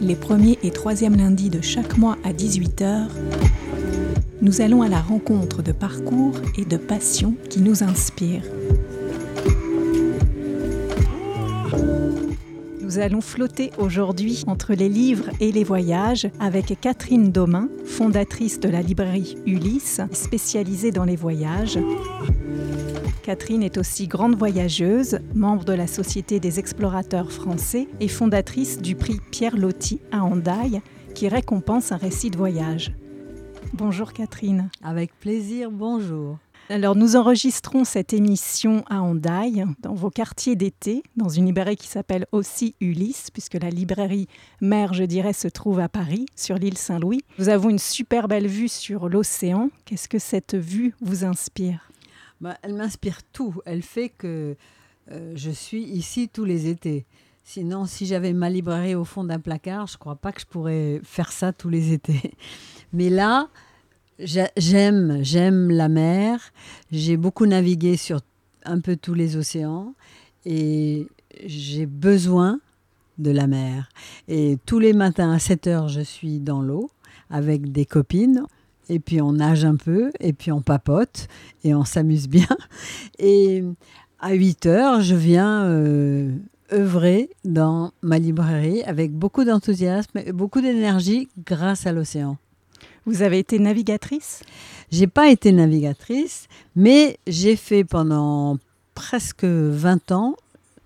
[0.00, 3.06] Les premiers et troisièmes lundis de chaque mois à 18h,
[4.42, 8.44] nous allons à la rencontre de parcours et de passions qui nous inspirent.
[12.82, 18.68] Nous allons flotter aujourd'hui entre les livres et les voyages avec Catherine Domain, fondatrice de
[18.68, 21.78] la librairie Ulysse, spécialisée dans les voyages.
[23.24, 28.96] Catherine est aussi grande voyageuse, membre de la Société des explorateurs français et fondatrice du
[28.96, 30.82] prix Pierre Loti à Hendaye,
[31.14, 32.92] qui récompense un récit de voyage.
[33.72, 34.68] Bonjour Catherine.
[34.82, 36.36] Avec plaisir, bonjour.
[36.68, 41.88] Alors nous enregistrons cette émission à Hendaye, dans vos quartiers d'été, dans une librairie qui
[41.88, 44.28] s'appelle aussi Ulysse, puisque la librairie
[44.60, 47.22] mère, je dirais, se trouve à Paris, sur l'île Saint-Louis.
[47.38, 49.70] Nous avons une super belle vue sur l'océan.
[49.86, 51.90] Qu'est-ce que cette vue vous inspire?
[52.44, 53.62] Bah, Elle m'inspire tout.
[53.64, 54.54] Elle fait que
[55.10, 57.06] euh, je suis ici tous les étés.
[57.42, 60.46] Sinon, si j'avais ma librairie au fond d'un placard, je ne crois pas que je
[60.46, 62.34] pourrais faire ça tous les étés.
[62.92, 63.48] Mais là,
[64.18, 66.52] j'aime, j'aime la mer.
[66.92, 68.20] J'ai beaucoup navigué sur
[68.66, 69.94] un peu tous les océans
[70.44, 71.08] et
[71.46, 72.60] j'ai besoin
[73.16, 73.88] de la mer.
[74.28, 76.90] Et tous les matins à 7 heures, je suis dans l'eau
[77.30, 78.44] avec des copines
[78.88, 81.28] et puis on nage un peu, et puis on papote,
[81.62, 82.46] et on s'amuse bien.
[83.18, 83.64] Et
[84.20, 86.30] à 8 heures, je viens euh,
[86.72, 92.36] œuvrer dans ma librairie avec beaucoup d'enthousiasme et beaucoup d'énergie grâce à l'océan.
[93.06, 94.42] Vous avez été navigatrice?
[94.90, 98.58] J'ai pas été navigatrice, mais j'ai fait pendant
[98.94, 100.36] presque 20 ans,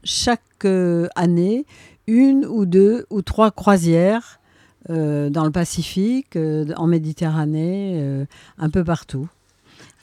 [0.02, 1.64] chaque euh, année,
[2.06, 4.40] une ou deux ou trois croisières
[4.88, 8.24] dans le Pacifique, euh, en Méditerranée, euh,
[8.58, 9.28] un peu partout.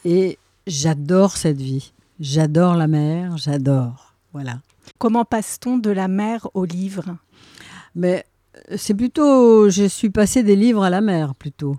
[0.04, 0.38] Et
[0.68, 1.92] j'adore cette vie.
[2.20, 4.14] J'adore la mer, j'adore.
[4.34, 4.59] Voilà.
[4.97, 7.16] Comment passe-t-on de la mer au livre?
[7.96, 8.25] Mais
[8.75, 11.78] c'est plutôt, je suis passée des livres à la mer plutôt,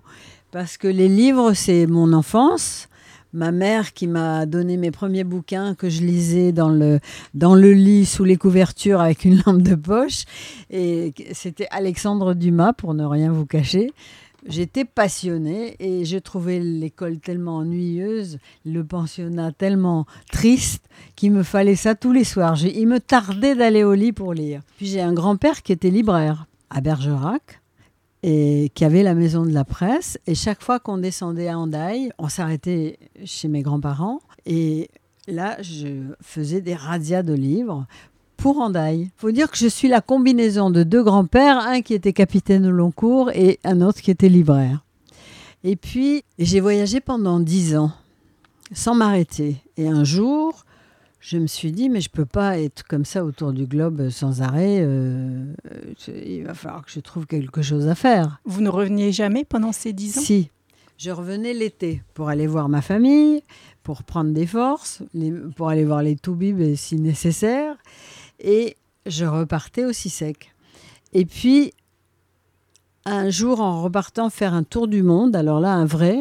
[0.51, 2.87] parce que les livres c'est mon enfance,
[3.33, 6.99] ma mère qui m'a donné mes premiers bouquins que je lisais dans le,
[7.33, 10.23] dans le lit sous les couvertures avec une lampe de poche.
[10.69, 13.91] Et c'était Alexandre Dumas, pour ne rien vous cacher.
[14.47, 21.75] J'étais passionnée et je trouvais l'école tellement ennuyeuse, le pensionnat tellement triste qu'il me fallait
[21.75, 22.57] ça tous les soirs.
[22.63, 24.61] Il me tardait d'aller au lit pour lire.
[24.77, 27.61] Puis j'ai un grand-père qui était libraire à Bergerac
[28.29, 30.19] et qui avait la maison de la presse.
[30.27, 34.19] Et chaque fois qu'on descendait à Hendaye, on s'arrêtait chez mes grands-parents.
[34.45, 34.89] Et
[35.29, 37.87] là, je faisais des radias de livres
[38.35, 39.03] pour Hendaye.
[39.03, 42.65] Il faut dire que je suis la combinaison de deux grands-pères, un qui était capitaine
[42.65, 44.83] au long cours et un autre qui était libraire.
[45.63, 47.93] Et puis, j'ai voyagé pendant dix ans,
[48.73, 49.55] sans m'arrêter.
[49.77, 50.65] Et un jour,
[51.19, 54.09] je me suis dit, mais je ne peux pas être comme ça autour du globe
[54.09, 54.79] sans arrêt.
[54.81, 55.53] Euh,
[56.07, 58.39] il va falloir que je trouve quelque chose à faire.
[58.45, 60.21] Vous ne reveniez jamais pendant ces dix ans?
[60.21, 60.51] Si.
[60.97, 63.43] Je revenais l'été pour aller voir ma famille,
[63.83, 65.03] pour prendre des forces,
[65.55, 67.75] pour aller voir les toubibs si nécessaire.
[68.39, 70.53] Et je repartais aussi sec.
[71.13, 71.73] Et puis,
[73.05, 76.17] un jour, en repartant faire un tour du monde, alors là, un vrai,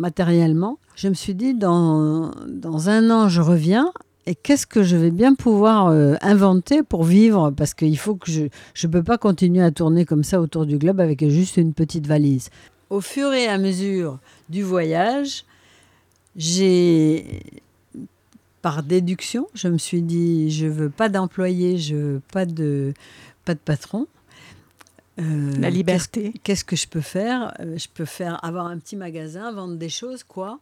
[0.00, 3.92] matériellement, je me suis dit, dans, dans un an, je reviens.
[4.26, 7.50] Et qu'est-ce que je vais bien pouvoir euh, inventer pour vivre?
[7.50, 8.48] Parce qu'il faut que je
[8.86, 12.06] ne peux pas continuer à tourner comme ça autour du globe avec juste une petite
[12.06, 12.50] valise.
[12.90, 14.18] Au fur et à mesure
[14.48, 15.44] du voyage,
[16.36, 17.42] j'ai,
[18.62, 22.94] par déduction, je me suis dit, je veux pas d'employé, je veux pas de,
[23.44, 24.06] pas de patron.
[25.20, 26.32] Euh, La liberté.
[26.42, 27.54] Qu'est-ce que je peux faire?
[27.60, 30.58] Euh, Je peux faire avoir un petit magasin, vendre des choses, quoi.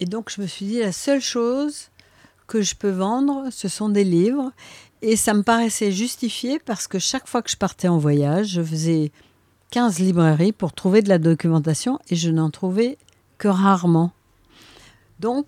[0.00, 1.88] Et donc, je me suis dit, la seule chose
[2.46, 4.52] que je peux vendre, ce sont des livres.
[5.02, 8.62] Et ça me paraissait justifié parce que chaque fois que je partais en voyage, je
[8.62, 9.12] faisais
[9.70, 12.98] 15 librairies pour trouver de la documentation et je n'en trouvais
[13.38, 14.12] que rarement.
[15.20, 15.46] Donc,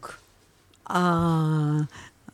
[0.86, 1.76] à,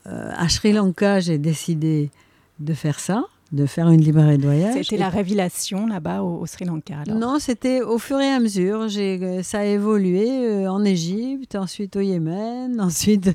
[0.06, 2.10] euh, à Sri Lanka, j'ai décidé
[2.58, 3.24] de faire ça
[3.56, 4.74] de faire une librairie de voyage.
[4.84, 8.86] C'était la révélation là-bas au, Sri Lanka Non, c'était au fur et à mesure.
[8.96, 13.30] Euh, ça a évolué euh, en Égypte, ensuite au Yémen, ensuite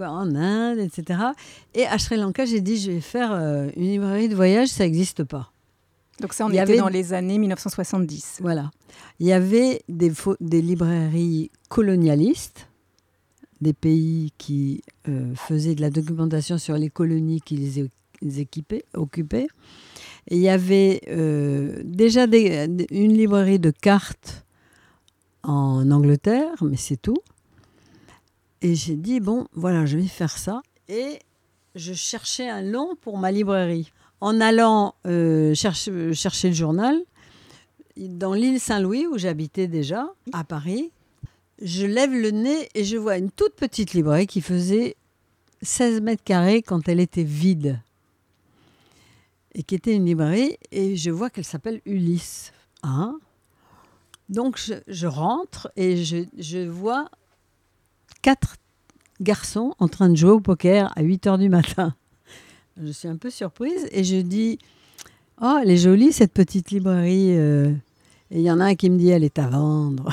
[0.00, 1.20] en Inde, etc.
[1.74, 4.84] Et à Sri Lanka, j'ai dit, je vais faire euh, une librairie de voyage, ça
[4.84, 5.52] n'existe pas.
[6.20, 6.78] Donc ça, on Il était avait...
[6.78, 8.38] dans les années 1970.
[8.40, 8.70] Voilà.
[9.20, 12.68] Il y avait des, des librairies colonialistes,
[13.60, 14.82] des pays qui
[15.34, 17.78] faisaient de la documentation sur les colonies qu'ils
[18.28, 19.48] équipés, occupés.
[20.28, 24.44] Il y avait euh, déjà une librairie de cartes
[25.42, 27.18] en Angleterre, mais c'est tout.
[28.62, 30.62] Et j'ai dit, bon, voilà, je vais faire ça.
[30.88, 31.18] Et
[31.74, 33.92] je cherchais un nom pour ma librairie.
[34.20, 35.90] En allant euh, chercher
[36.48, 36.96] le journal,
[37.96, 40.92] dans l'île Saint-Louis, où j'habitais déjà, à Paris,
[41.60, 44.96] je lève le nez et je vois une toute petite librairie qui faisait
[45.62, 47.80] 16 mètres carrés quand elle était vide.
[49.54, 52.52] Et qui était une librairie, et je vois qu'elle s'appelle Ulysse.
[52.82, 53.18] Hein
[54.28, 57.08] Donc je, rentre et je, je vois
[58.22, 58.56] quatre
[59.20, 61.94] garçons en train de jouer au poker à 8 heures du matin.
[62.82, 64.58] Je suis un peu surprise et je dis
[65.40, 67.36] Oh, elle est jolie cette petite librairie.
[67.36, 67.70] euh.
[68.30, 70.12] Et il y en a un qui me dit Elle est à vendre.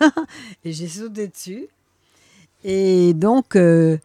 [0.64, 1.68] et j'ai sauté dessus.
[2.64, 3.98] Et donc, euh,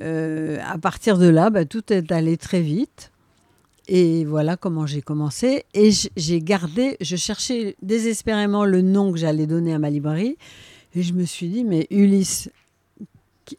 [0.00, 3.12] euh, à partir de là, bah, tout est allé très vite.
[3.86, 5.64] Et voilà comment j'ai commencé.
[5.74, 10.36] Et j'ai gardé, je cherchais désespérément le nom que j'allais donner à ma librairie.
[10.94, 12.50] Et je me suis dit, mais Ulysse,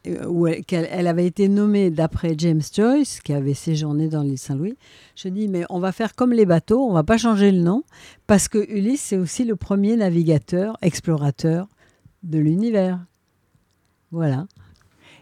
[0.06, 4.76] euh, où elle avait été nommée d'après James Joyce, qui avait séjourné dans l'île Saint-Louis.
[5.14, 7.84] Je dis, mais on va faire comme les bateaux, on va pas changer le nom,
[8.26, 11.68] parce que Ulysse, c'est aussi le premier navigateur, explorateur
[12.22, 13.04] de l'univers.
[14.10, 14.46] Voilà.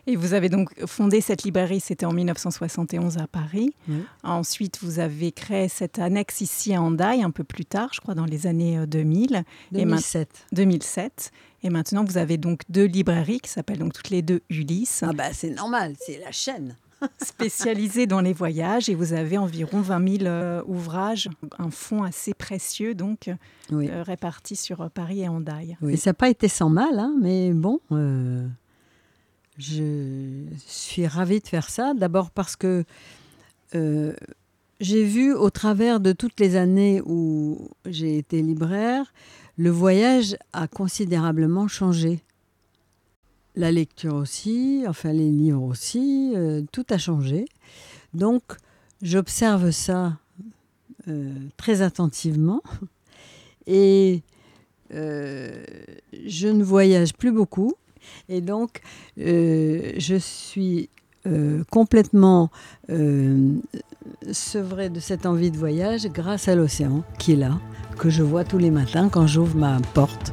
[0.06, 3.74] Et vous avez donc fondé cette librairie, c'était en 1971 à Paris.
[3.88, 3.96] Oui.
[4.22, 8.14] Ensuite, vous avez créé cette annexe ici à Hendaye, un peu plus tard, je crois
[8.14, 10.46] dans les années euh, 2000, Et ma- 2007.
[10.52, 11.30] 2007.
[11.62, 15.12] Et maintenant, vous avez donc deux librairies qui s'appellent donc toutes les deux Ulysse, Ah
[15.14, 16.76] bah c'est normal, c'est la chaîne.
[17.22, 18.88] spécialisées dans les voyages.
[18.88, 21.28] Et vous avez environ 20 000 euh, ouvrages,
[21.58, 23.30] un fonds assez précieux donc
[23.70, 23.88] Oui.
[23.90, 25.76] euh, réparti sur Paris et Hendaye.
[25.82, 25.94] Oui.
[25.94, 28.46] Et ça n'a pas été sans mal, hein, mais bon, euh,
[29.58, 31.94] je suis ravie de faire ça.
[31.94, 32.84] D'abord parce que
[33.74, 34.12] euh,
[34.80, 39.12] j'ai vu au travers de toutes les années où j'ai été libraire,
[39.56, 42.22] le voyage a considérablement changé.
[43.56, 47.44] La lecture aussi, enfin les livres aussi, euh, tout a changé.
[48.12, 48.42] Donc
[49.00, 50.18] j'observe ça
[51.06, 52.62] euh, très attentivement
[53.66, 54.22] et
[54.90, 57.74] je ne voyage plus beaucoup
[58.28, 58.80] et donc
[59.18, 60.88] euh, je suis
[61.26, 62.50] euh, complètement
[62.90, 63.54] euh,
[64.30, 67.58] sevrée de cette envie de voyage grâce à l'océan qui est là,
[67.98, 70.32] que je vois tous les matins quand j'ouvre ma porte.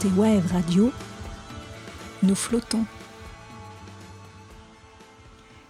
[0.00, 0.92] Radio.
[2.22, 2.84] Nous flottons.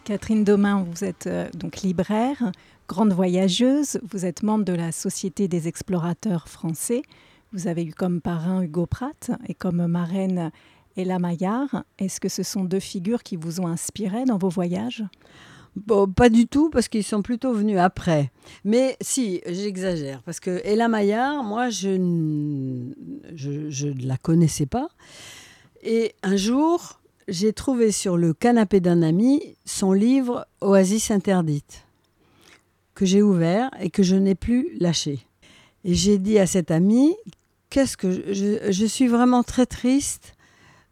[0.05, 2.53] Catherine Domain, vous êtes euh, donc libraire,
[2.89, 7.01] grande voyageuse, vous êtes membre de la Société des explorateurs français.
[7.55, 10.51] Vous avez eu comme parrain Hugo Pratt et comme marraine
[10.99, 11.85] Ella Maillard.
[11.99, 15.05] Est-ce que ce sont deux figures qui vous ont inspiré dans vos voyages?
[15.79, 18.31] Pas du tout, parce qu'ils sont plutôt venus après.
[18.65, 22.93] Mais si, j'exagère, parce que Ella Maillard, moi, je ne
[23.35, 24.89] je, la connaissais pas.
[25.83, 31.85] Et un jour, j'ai trouvé sur le canapé d'un ami son livre Oasis interdite,
[32.95, 35.21] que j'ai ouvert et que je n'ai plus lâché.
[35.85, 37.15] Et j'ai dit à cet ami,
[37.71, 40.35] qu'est-ce que je suis vraiment très triste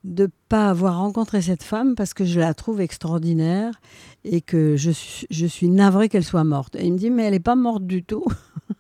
[0.07, 3.81] de ne pas avoir rencontré cette femme parce que je la trouve extraordinaire
[4.25, 6.77] et que je suis, je suis navrée qu'elle soit morte.
[6.77, 8.25] Et il me dit, mais elle n'est pas morte du tout.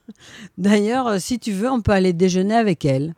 [0.58, 3.14] D'ailleurs, euh, si tu veux, on peut aller déjeuner avec elle.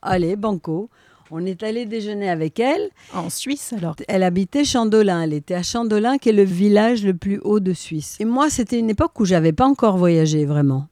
[0.00, 0.88] Allez, banco.
[1.30, 2.88] On est allé déjeuner avec elle.
[3.12, 3.96] En Suisse alors?
[4.08, 5.22] Elle habitait Chandolin.
[5.22, 8.16] Elle était à Chandolin, qui est le village le plus haut de Suisse.
[8.18, 10.88] Et moi, c'était une époque où j'avais pas encore voyagé vraiment.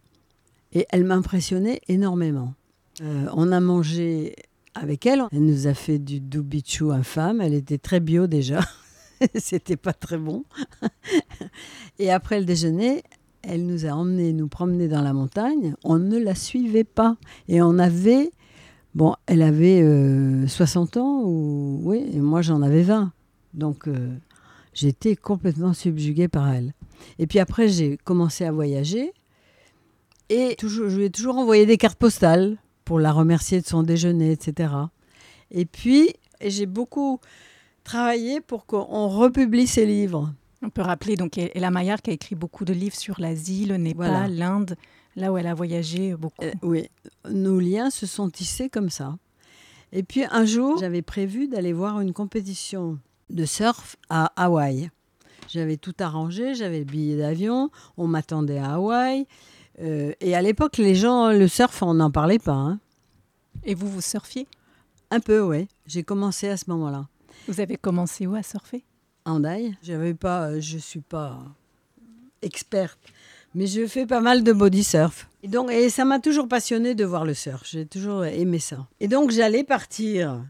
[0.73, 2.53] Et elle m'impressionnait énormément.
[3.01, 4.35] Euh, on a mangé
[4.75, 5.25] avec elle.
[5.33, 7.41] Elle nous a fait du doubichou infâme.
[7.41, 8.61] Elle était très bio déjà.
[9.35, 10.45] c'était pas très bon.
[11.99, 13.03] Et après le déjeuner,
[13.43, 15.75] elle nous a emmenés nous promener dans la montagne.
[15.85, 17.17] On ne la suivait pas.
[17.49, 18.31] Et on avait
[18.95, 23.11] Bon, elle avait euh, 60 ans, ou oui, et moi j'en avais 20.
[23.53, 24.17] Donc euh,
[24.73, 26.75] j'étais complètement subjuguée par elle.
[27.19, 29.13] Et puis après, j'ai commencé à voyager.
[30.29, 33.83] Et toujours, je lui ai toujours envoyé des cartes postales pour la remercier de son
[33.83, 34.73] déjeuner, etc.
[35.51, 36.11] Et puis,
[36.41, 37.21] j'ai beaucoup
[37.85, 40.33] travaillé pour qu'on republie ses livres.
[40.63, 43.77] On peut rappeler donc Ella Maillard qui a écrit beaucoup de livres sur l'Asie, le
[43.77, 44.29] Népal, Voilà.
[44.29, 44.77] l'Inde,
[45.17, 46.43] là où elle a voyagé beaucoup.
[46.43, 46.89] Euh, oui,
[47.31, 49.17] nos liens se sont tissés comme ça.
[49.93, 52.99] Et puis un jour, j'avais prévu d'aller voir une compétition
[53.31, 54.91] de surf à Hawaï.
[55.49, 59.27] J'avais tout arrangé, j'avais le billet d'avion, on m'attendait à Hawaï.
[59.81, 62.53] Euh, et à l'époque, les gens, le surf, on n'en parlait pas.
[62.53, 62.79] hein.
[63.65, 64.47] Et vous, vous surfiez?
[65.11, 65.69] Un peu, oui.
[65.87, 67.07] J'ai commencé à ce moment-là.
[67.49, 68.85] Vous avez commencé où à surfer?
[69.25, 71.39] Handaï, j'avais pas, euh, je suis pas
[72.43, 72.99] experte,
[73.55, 75.29] mais je fais pas mal de body surf.
[75.43, 77.63] Et donc, et ça m'a toujours passionné de voir le surf.
[77.65, 78.87] J'ai toujours aimé ça.
[79.01, 80.45] Et donc, j'allais partir.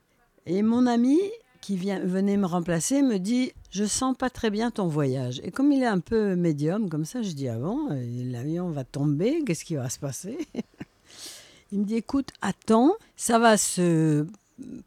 [0.47, 1.19] Et mon ami
[1.65, 5.41] qui venait me remplacer me dit Je sens pas très bien ton voyage.
[5.45, 8.69] Et comme il est un peu médium, comme ça, je dis Ah bon, euh, l'avion
[8.69, 10.37] va tomber, qu'est-ce qui va se passer
[11.73, 14.27] Il me dit Écoute, attends, ça va se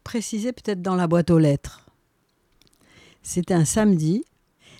[0.04, 1.84] préciser peut-être dans la boîte aux lettres.
[3.24, 4.24] C'était un samedi.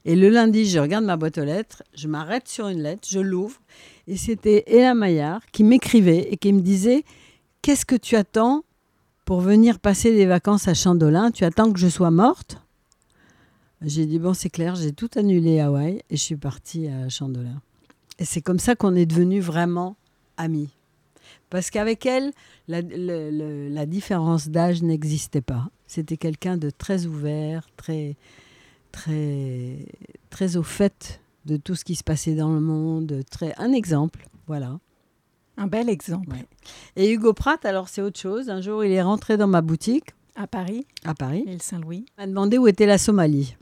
[0.05, 3.19] Et le lundi, je regarde ma boîte aux lettres, je m'arrête sur une lettre, je
[3.19, 3.61] l'ouvre.
[4.07, 7.03] Et c'était Ella Maillard qui m'écrivait et qui me disait
[7.61, 8.63] Qu'est-ce que tu attends
[9.29, 12.63] pour venir passer des vacances à Chandolin Tu attends que je sois morte
[13.83, 17.11] J'ai dit Bon, c'est clair, j'ai tout annulé à Hawaï et je suis partie à
[17.11, 17.61] Chandolin.
[18.19, 19.97] Et c'est comme ça qu'on est devenus vraiment
[20.39, 20.71] amis.
[21.51, 22.33] Parce qu'avec elle,
[22.69, 25.69] la, la différence d'âge n'existait pas.
[25.87, 28.17] C'était quelqu'un de très ouvert, très,
[28.93, 29.77] très,
[30.31, 33.21] très au fait de tout ce qui se passait dans le monde.
[33.31, 34.79] Très, un exemple, voilà.
[35.59, 36.31] Un bel exemple.
[36.31, 36.47] Ouais.
[36.97, 38.49] Et Hugo Pratt, alors c'est autre chose.
[38.49, 41.43] Un jour, il est rentré dans ma boutique À Paris, à Paris.
[41.47, 42.07] l'île Saint-Louis.
[42.07, 43.57] Il m'a demandé où était la Somalie.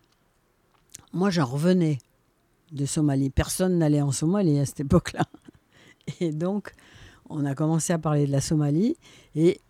[1.12, 1.98] Moi, j'en revenais
[2.72, 3.30] de Somalie.
[3.30, 5.22] Personne n'allait en Somalie à cette époque-là.
[6.20, 6.72] Et donc,
[7.30, 8.96] on a commencé à parler de la Somalie.
[9.34, 9.60] Et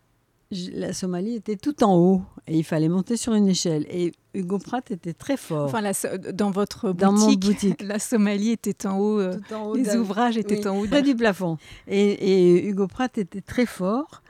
[0.51, 2.23] la Somalie était tout en haut.
[2.47, 3.87] Et il fallait monter sur une échelle.
[3.91, 5.65] Et Hugo Pratt était très fort.
[5.65, 5.93] Enfin, la
[6.33, 7.83] dans votre Dans mon boutique, boutique.
[7.87, 10.87] la Somalie était en haut, euh, en haut les ouvrages étaient Oui, en haut.
[10.87, 11.59] près du plafond.
[11.89, 14.23] Et, et Hugo Pratt était très fort.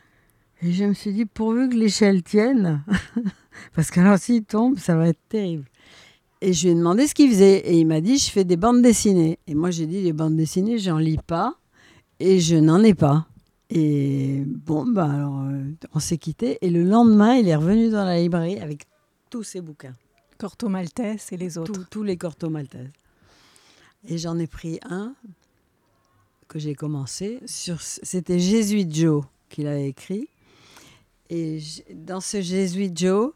[0.62, 2.82] Et je me suis dit, pourvu que l'échelle tienne,
[3.74, 5.66] parce qu'alors s'il tombe, ça va être terrible.
[6.40, 7.58] Et je lui ai demandé ce qu'il faisait.
[7.58, 9.38] Et il m'a dit, je fais des bandes dessinées.
[9.46, 11.54] Et moi, j'ai dit, les bandes dessinées, j'en lis pas.
[12.20, 13.26] Et je n'en ai pas.
[13.70, 16.58] Et bon, bah alors, euh, on s'est quitté.
[16.64, 18.86] Et le lendemain, il est revenu dans la librairie avec
[19.30, 19.96] tous ses bouquins.
[20.38, 21.88] Corto Maltese et les autres.
[21.90, 22.90] Tous- les cortos maltaises.
[24.08, 25.14] Et j'en ai pris un
[26.48, 27.40] que j'ai commencé.
[27.46, 30.28] Sur, c'était Jésuite Joe qu'il avait écrit.
[31.28, 31.58] Et
[31.92, 33.32] dans ce Jésuite Joe,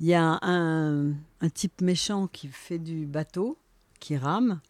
[0.00, 3.56] il y a un, un type méchant qui fait du bateau,
[4.00, 4.60] qui rame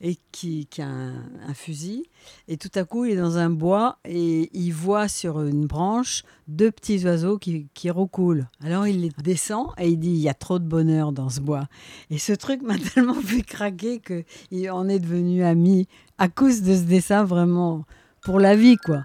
[0.00, 2.04] et qui, a un, fusil.
[2.48, 6.22] Et tout à coup, il est dans un bois et il voit sur une branche
[6.48, 8.48] deux petits oiseaux qui, qui recoulent.
[8.60, 11.40] Alors il les descend et il dit il y a trop de bonheur dans ce
[11.40, 11.66] bois.
[12.10, 14.24] Et ce truc m'a tellement fait craquer que
[14.70, 15.88] on est devenus amis
[16.18, 17.84] à cause de ce dessin vraiment
[18.22, 19.02] pour la vie quoi.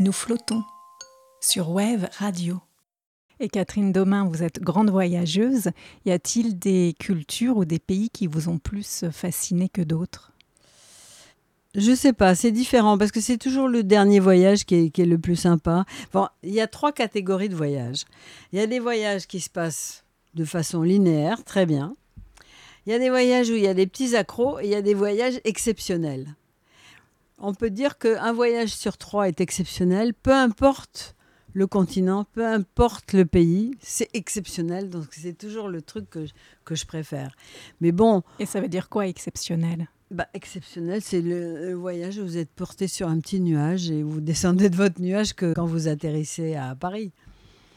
[0.00, 0.64] Nous flottons
[1.40, 2.60] sur Wave Radio.
[3.38, 5.70] Et Catherine Domain, vous êtes grande voyageuse.
[6.04, 10.32] Y a-t-il des cultures ou des pays qui vous ont plus fasciné que d'autres?
[11.76, 15.02] Je sais pas, c'est différent parce que c'est toujours le dernier voyage qui est, qui
[15.02, 15.84] est le plus sympa.
[16.12, 18.04] Bon, il y a trois catégories de voyages.
[18.52, 20.04] Il y a des voyages qui se passent
[20.34, 21.94] de façon linéaire, très bien.
[22.86, 24.74] Il y a des voyages où il y a des petits accros et il y
[24.74, 26.34] a des voyages exceptionnels.
[27.38, 31.14] On peut dire qu'un voyage sur trois est exceptionnel, peu importe
[31.52, 34.90] le continent, peu importe le pays, c'est exceptionnel.
[34.90, 36.32] Donc c'est toujours le truc que je,
[36.64, 37.36] que je préfère.
[37.80, 39.88] Mais bon, Et ça veut dire quoi exceptionnel?
[40.10, 44.02] Bah, exceptionnel, c'est le, le voyage où vous êtes porté sur un petit nuage et
[44.02, 47.12] vous descendez de votre nuage que quand vous atterrissez à Paris.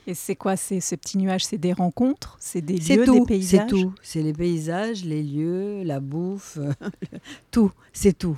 [0.08, 3.26] Et c'est quoi ces, ces petits nuages C'est des rencontres C'est des lieux, tout, des
[3.26, 3.62] paysages?
[3.70, 3.94] c'est tout.
[4.02, 6.58] C'est les paysages, les lieux, la bouffe,
[7.52, 8.38] tout, c'est tout.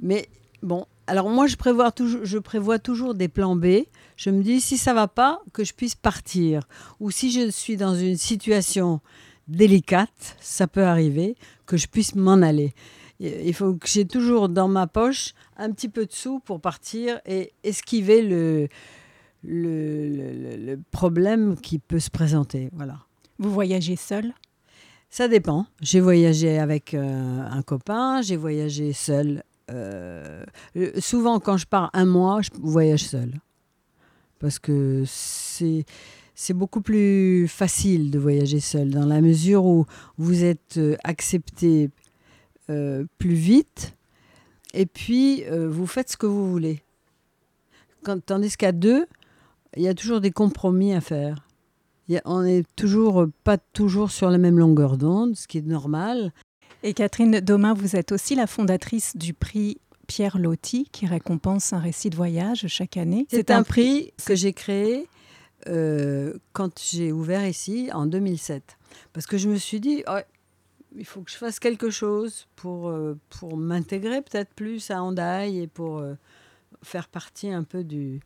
[0.00, 0.28] Mais
[0.64, 3.84] bon, alors moi je prévois toujours, je prévois toujours des plans B.
[4.16, 6.62] Je me dis si ça va pas, que je puisse partir.
[7.00, 9.00] Ou si je suis dans une situation
[9.48, 12.74] délicate, ça peut arriver, que je puisse m'en aller.
[13.20, 17.20] Il faut que j'ai toujours dans ma poche un petit peu de sous pour partir
[17.26, 18.68] et esquiver le,
[19.44, 22.70] le, le- le- le problème qui peut se présenter.
[22.72, 22.98] Voilà.
[23.38, 24.32] Vous voyagez seul?
[25.10, 25.66] Ça dépend.
[25.80, 29.44] J'ai voyagé avec euh, un copain, j'ai voyagé seul.
[29.70, 30.44] Euh,
[30.76, 33.32] euh, souvent, quand je pars un mois, je voyage seul.
[34.38, 35.84] Parce que c'est,
[36.34, 39.86] c'est beaucoup plus facile de voyager seul, dans la mesure où
[40.18, 41.90] vous êtes euh, accepté
[43.18, 43.94] plus vite,
[44.72, 46.82] et puis vous faites ce que vous voulez.
[48.02, 49.04] Quand, tandis qu'à deux,
[49.76, 51.46] il y a toujours des compromis à faire.
[52.24, 56.32] On n'est toujours pas toujours sur la même longueur d'onde, ce qui est normal.
[56.86, 61.78] Et Catherine Domain, vous êtes aussi la fondatrice du prix Pierre Loti qui récompense un
[61.78, 63.26] récit de voyage chaque année.
[63.30, 65.08] C'est un prix que j'ai créé
[65.66, 68.76] euh, quand j'ai ouvert ici en 2007.
[69.14, 70.26] Parce que je me suis dit, Ouais,
[70.94, 75.60] il faut que je fasse quelque chose pour, euh, pour m'intégrer peut-être plus à Hendaye
[75.60, 76.12] et pour euh,
[76.82, 78.20] faire partie un peu du,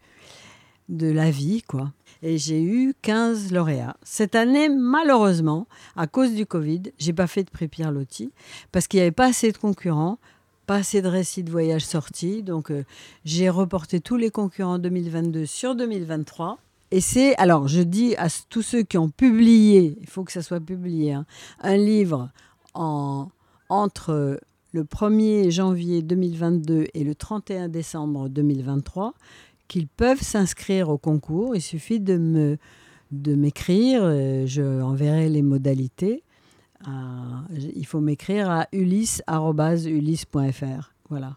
[0.88, 1.62] de la vie.
[1.62, 1.92] quoi.
[2.22, 3.96] Et j'ai eu 15 lauréats.
[4.02, 8.30] Cette année, malheureusement, à cause du Covid, j'ai pas fait de prix Pierre Loti
[8.72, 10.18] parce qu'il n'y avait pas assez de concurrents,
[10.66, 12.42] pas assez de récits de voyage sortis.
[12.42, 12.84] Donc, euh,
[13.24, 16.58] j'ai reporté tous les concurrents 2022 sur 2023.
[16.90, 20.40] Et c'est, alors je dis à tous ceux qui ont publié, il faut que ça
[20.40, 21.26] soit publié, hein,
[21.60, 22.30] un livre
[22.72, 23.28] en,
[23.68, 24.40] entre
[24.72, 29.14] le 1er janvier 2022 et le 31 décembre 2023,
[29.68, 31.54] qu'ils peuvent s'inscrire au concours.
[31.54, 32.56] Il suffit de me
[33.10, 36.22] de m'écrire, euh, je enverrai les modalités.
[36.86, 40.92] il faut m'écrire à ulysse.ulysse.fr.
[41.08, 41.36] Voilà.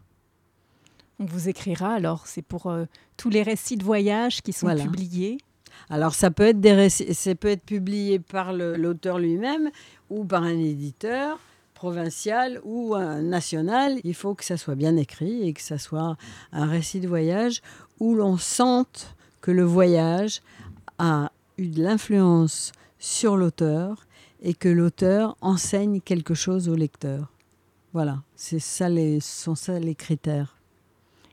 [1.20, 2.86] On vous écrira alors, c'est pour euh,
[3.18, 4.84] tous les récits de voyage qui sont Voilà.
[4.84, 5.38] publiés.
[5.90, 9.70] Alors ça peut être des récits- ça peut être publié par l'auteur lui-même
[10.10, 11.40] ou par un éditeur
[11.74, 14.00] provincial ou un national.
[14.04, 16.18] Il faut que ça soit bien écrit et que ça soit
[16.52, 17.62] un récit de voyage
[18.02, 20.42] où l'on sente que le voyage
[20.98, 24.08] a eu de l'influence sur l'auteur
[24.42, 27.32] et que l'auteur enseigne quelque chose au lecteur.
[27.94, 30.58] Voilà, c'est ça les, ce sont ça les critères.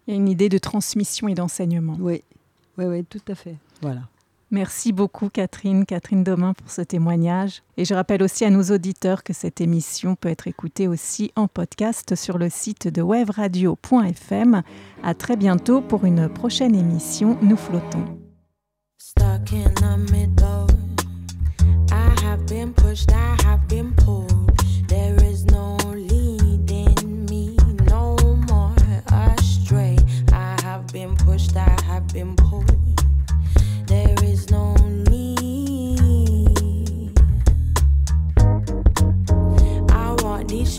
[0.06, 1.96] Il y a une idée de transmission et d'enseignement.
[2.00, 2.22] Oui,
[2.76, 3.56] oui, oui, tout à fait.
[3.80, 4.02] Voilà.
[4.50, 7.62] Merci beaucoup Catherine, Catherine Domain pour ce témoignage.
[7.76, 11.48] Et je rappelle aussi à nos auditeurs que cette émission peut être écoutée aussi en
[11.48, 14.62] podcast sur le site de webradio.fm.
[15.02, 18.04] À très bientôt pour une prochaine émission Nous flottons.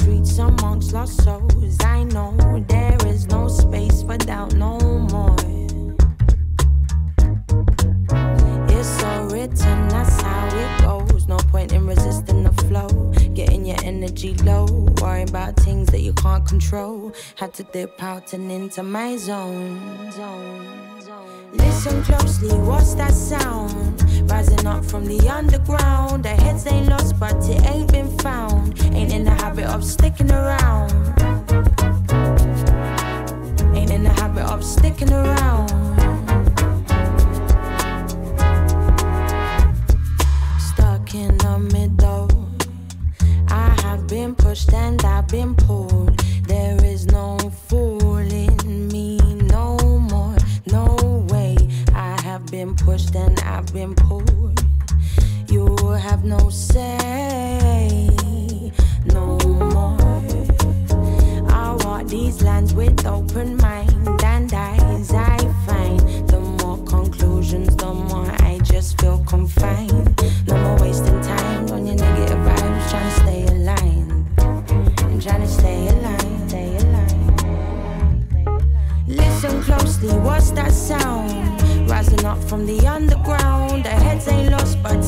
[0.10, 1.78] Streets amongst lost souls.
[1.82, 2.36] I know
[2.68, 5.36] there is no space for doubt no more.
[8.70, 11.28] It's all written, that's how it goes.
[11.28, 12.90] No point in resisting the flow.
[13.34, 14.66] Getting your energy low.
[15.02, 17.14] Worrying about things that you can't control.
[17.36, 20.12] Had to dip out and into my zone.
[20.12, 20.89] zone, zone.
[21.54, 24.02] Listen closely, what's that sound?
[24.30, 26.24] Rising up from the underground.
[26.24, 28.80] The heads ain't lost, but it ain't been found.
[28.94, 30.92] Ain't in the habit of sticking around.
[33.76, 35.70] Ain't in the habit of sticking around.
[40.60, 42.30] stuck in the middle.
[43.50, 45.69] I have been pushed and I've been pulled.
[52.66, 54.66] been pushed and I've been pulled.
[55.48, 58.20] You have no say
[59.06, 59.98] no more.
[61.48, 64.19] I walk these lands with open mind.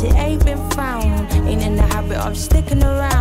[0.03, 1.31] It ain't been found.
[1.47, 3.20] Ain't in the habit of sticking around.